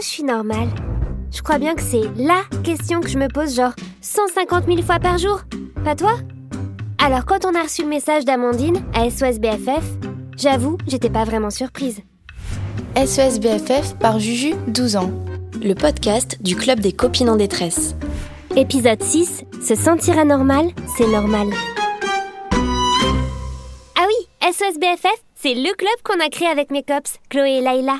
[0.00, 0.68] que je suis normale
[1.30, 4.98] Je crois bien que c'est LA question que je me pose genre 150 000 fois
[4.98, 5.42] par jour.
[5.84, 6.14] Pas toi?
[6.98, 9.84] Alors quand on a reçu le message d'Amandine à SOS BFF,
[10.38, 12.00] j'avoue, j'étais pas vraiment surprise.
[12.96, 15.10] SOS BFF par Juju, 12 ans.
[15.62, 17.94] Le podcast du Club des copines en détresse.
[18.56, 21.48] Épisode 6, se sentir anormal, c'est normal.
[23.96, 27.60] Ah oui, SOS BFF, c'est le club qu'on a créé avec mes cops, Chloé et
[27.60, 27.98] Laïla.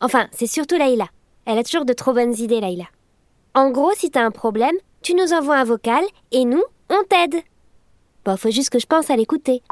[0.00, 1.06] Enfin, c'est surtout Laïla.
[1.46, 2.84] Elle a toujours de trop bonnes idées, Laïla.
[3.54, 7.42] En gros, si t'as un problème, tu nous envoies un vocal et nous, on t'aide.
[8.24, 9.62] Bon, faut juste que je pense à l'écouter.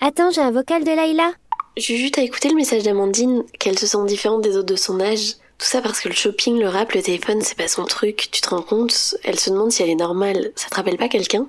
[0.00, 1.32] Attends, j'ai un vocal de Laïla.
[1.76, 5.34] Juju, t'as écouté le message d'Amandine, qu'elle se sent différente des autres de son âge
[5.58, 8.28] Tout ça parce que le shopping, le rap, le téléphone, c'est pas son truc.
[8.30, 10.52] Tu te rends compte Elle se demande si elle est normale.
[10.56, 11.46] Ça te rappelle pas quelqu'un?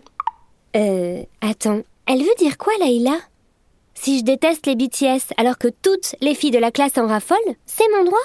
[0.76, 1.82] Euh, attends.
[2.08, 3.18] Elle veut dire quoi, Laïla?
[3.94, 7.56] Si je déteste les BTS alors que toutes les filles de la classe en raffolent,
[7.66, 8.18] c'est mon droit?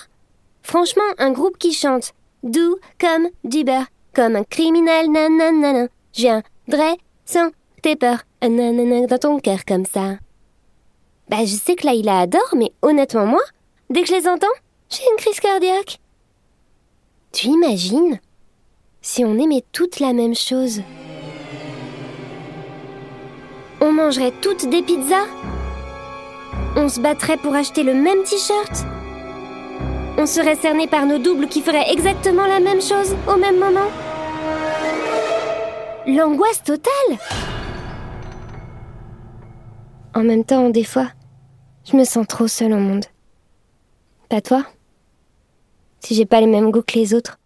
[0.63, 2.13] Franchement, un groupe qui chante
[2.43, 5.89] Doux comme du beurre, comme un criminel, nanana.
[6.13, 7.51] J'ai un vrai sans
[7.83, 10.19] tes peurs, nanana dans ton cœur comme ça.
[11.29, 13.43] Bah, je sais que Laïla adore, mais honnêtement, moi,
[13.89, 14.47] dès que je les entends,
[14.89, 15.99] j'ai une crise cardiaque.
[17.33, 18.19] Tu imagines
[19.03, 20.83] si on aimait toutes la même chose?
[23.81, 25.27] On mangerait toutes des pizzas?
[26.77, 28.85] On se battrait pour acheter le même t-shirt?
[30.23, 33.89] On serait cerné par nos doubles qui feraient exactement la même chose au même moment
[36.07, 37.17] L'angoisse totale
[40.15, 41.09] En même temps, des fois,
[41.91, 43.07] je me sens trop seule au monde.
[44.29, 44.63] Pas toi
[46.01, 47.39] Si j'ai pas les mêmes goûts que les autres,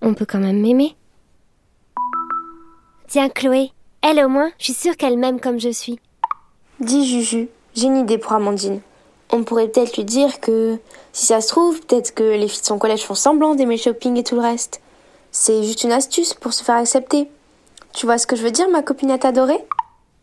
[0.00, 0.94] on peut quand même m'aimer.
[3.08, 3.72] Tiens, Chloé,
[4.02, 5.98] elle au moins, je suis sûre qu'elle m'aime comme je suis.
[6.78, 8.82] Dis Juju, j'ai une idée pour Amandine.
[9.32, 10.78] On pourrait peut-être lui dire que,
[11.12, 13.82] si ça se trouve, peut-être que les filles de son collège font semblant d'aimer le
[13.82, 14.80] shopping et tout le reste.
[15.30, 17.28] C'est juste une astuce pour se faire accepter.
[17.94, 19.64] Tu vois ce que je veux dire, ma copinette adorée?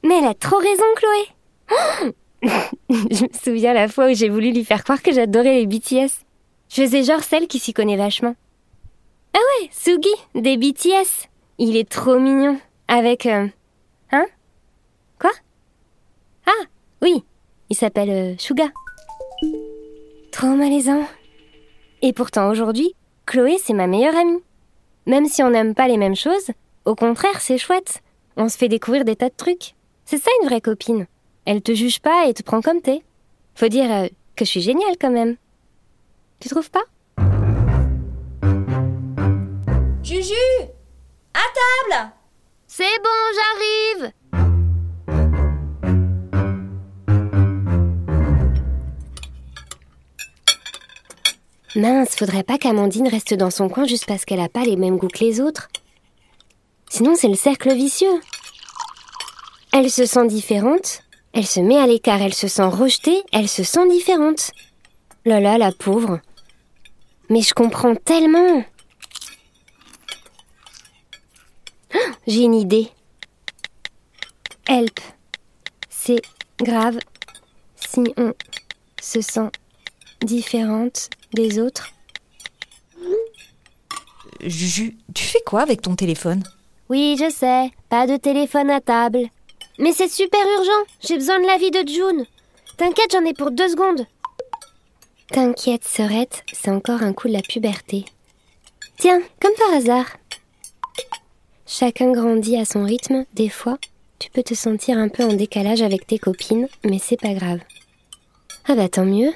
[0.04, 2.14] Mais elle a trop raison, Chloé
[2.90, 6.12] Je me souviens la fois où j'ai voulu lui faire croire que j'adorais les BTS.
[6.70, 8.36] Je faisais genre celle qui s'y connaît vachement.
[9.34, 11.28] Ah ouais, Sugi, des BTS.
[11.58, 12.60] Il est trop mignon.
[12.88, 13.26] Avec...
[13.26, 13.48] euh,
[14.12, 14.26] Hein?
[15.20, 15.32] Quoi?
[16.46, 16.66] Ah,
[17.02, 17.24] oui,
[17.70, 18.36] il s'appelle euh.
[20.38, 21.04] Trop malaisant.
[22.04, 22.94] Et pourtant aujourd'hui,
[23.26, 24.44] Chloé, c'est ma meilleure amie.
[25.08, 26.52] Même si on n'aime pas les mêmes choses,
[26.86, 28.04] au contraire, c'est chouette.
[28.36, 29.74] On se fait découvrir des tas de trucs.
[30.06, 31.08] C'est ça une vraie copine.
[31.46, 33.02] Elle te juge pas et te prend comme t'es.
[33.56, 35.38] Faut dire euh, que je suis géniale quand même.
[36.40, 36.84] Tu trouves pas?
[40.04, 40.36] Juju
[41.34, 41.48] À
[41.90, 42.12] table
[42.68, 43.77] C'est bon, j'arrive
[51.76, 54.98] Mince, faudrait pas qu'Amandine reste dans son coin juste parce qu'elle a pas les mêmes
[54.98, 55.70] goûts que les autres.
[56.90, 58.22] Sinon, c'est le cercle vicieux.
[59.74, 63.64] Elle se sent différente, elle se met à l'écart, elle se sent rejetée, elle se
[63.64, 64.52] sent différente.
[65.26, 66.20] Là là, la pauvre.
[67.30, 68.64] Mais je comprends tellement.
[71.94, 72.90] Ah, J'ai une idée.
[74.68, 75.00] Help.
[75.90, 76.22] C'est
[76.60, 77.00] grave
[77.76, 78.34] si on
[79.02, 79.50] se sent
[80.22, 81.90] différente des autres.
[84.42, 86.44] Juju, tu fais quoi avec ton téléphone?
[86.90, 89.30] Oui, je sais, pas de téléphone à table.
[89.80, 92.26] Mais c'est super urgent, j'ai besoin de l'avis de June.
[92.78, 94.06] T'inquiète, j'en ai pour deux secondes.
[95.32, 98.06] T'inquiète, Sorette, c'est encore un coup de la puberté.
[98.98, 100.06] Tiens, comme par hasard.
[101.66, 103.78] Chacun grandit à son rythme, des fois,
[104.20, 107.60] tu peux te sentir un peu en décalage avec tes copines, mais c'est pas grave.
[108.68, 109.34] Ah bah tant mieux.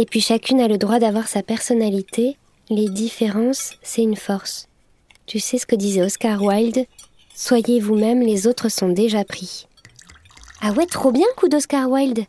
[0.00, 2.36] Et puis chacune a le droit d'avoir sa personnalité,
[2.70, 4.68] les différences, c'est une force.
[5.26, 6.86] Tu sais ce que disait Oscar Wilde?
[7.34, 9.66] Soyez vous-même, les autres sont déjà pris.
[10.60, 12.26] Ah ouais, trop bien, coup d'Oscar Wilde.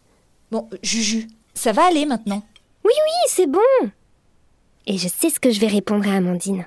[0.50, 2.42] Bon, Juju, ça va aller maintenant
[2.83, 3.60] Oui, oui, c'est bon.
[4.88, 6.65] Et je sais ce que je vais répondre à Amandine.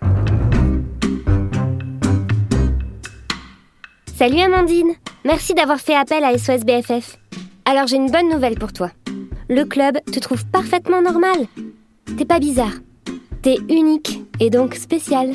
[4.17, 4.95] Salut Amandine,
[5.25, 7.19] merci d'avoir fait appel à SOS BFF.
[7.65, 8.93] Alors j'ai une bonne nouvelle pour toi.
[9.55, 11.47] Le club te trouve parfaitement normal.
[12.17, 12.73] T'es pas bizarre.
[13.43, 15.35] T'es unique et donc spécial.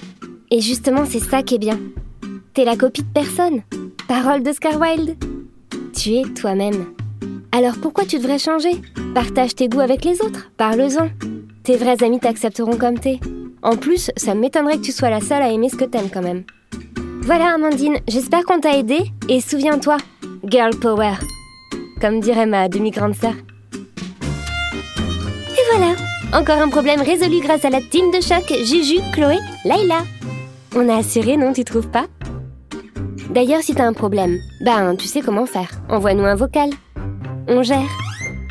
[0.50, 1.80] Et justement, c'est ça qui est bien.
[2.56, 3.62] T'es la copie de personne.
[4.08, 5.24] Parole d'Oscar Wilde.
[5.96, 6.96] Tu es toi-même.
[7.52, 8.82] Alors pourquoi tu devrais changer?
[9.14, 11.10] Partage tes goûts avec les autres, parle-en.
[11.62, 13.20] Tes vrais amis t'accepteront comme t'es.
[13.62, 16.24] En plus, ça m'étonnerait que tu sois la seule à aimer ce que t'aimes quand
[16.24, 16.44] même.
[17.22, 18.98] Voilà Amandine, j'espère qu'on t'a aidé
[19.30, 19.98] et souviens-toi,
[20.44, 21.14] girl power.
[22.02, 23.36] Comme dirait ma demi-grande sœur.
[25.72, 25.94] Voilà,
[26.34, 30.04] Encore un problème résolu grâce à la team de choc Juju, Chloé, Laila.
[30.76, 32.06] On a assuré, non, tu trouves pas?
[33.30, 35.70] D'ailleurs, si t'as un problème, ben, tu sais comment faire.
[35.90, 36.70] Envoie-nous un vocal.
[37.48, 37.90] On gère.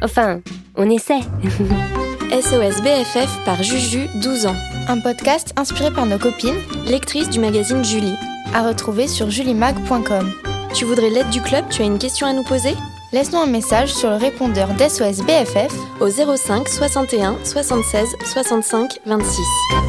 [0.03, 0.41] Enfin,
[0.77, 1.21] on essaie.
[2.31, 4.57] SOS BFF par Juju, 12 ans.
[4.89, 8.17] Un podcast inspiré par nos copines, Lectrice du magazine Julie.
[8.55, 10.33] à retrouver sur julimag.com.
[10.75, 11.65] Tu voudrais l'aide du club?
[11.71, 12.75] Tu as une question à nous poser?
[13.17, 15.73] Laisse-nous un message sur le répondeur d'SOS BFF
[16.03, 19.86] Au 05 61 76 65 26.